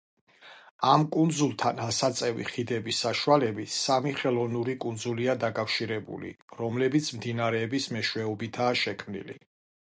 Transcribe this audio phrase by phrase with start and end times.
[0.91, 9.39] ამ კუნძულთან ასაწევი ხიდების საშუალებით სამი ხელოვნური კუნძულია დაკავშირებული, რომლებიც მდინარეების მეშვეობითაა შემქნილი.